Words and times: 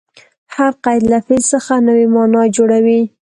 هر 0.55 0.71
قید 0.83 1.03
له 1.11 1.19
فعل 1.25 1.43
څخه 1.53 1.73
نوې 1.87 2.05
مانا 2.13 2.41
جوړوي. 2.55 3.01